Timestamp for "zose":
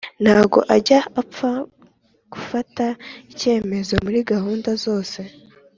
4.85-5.21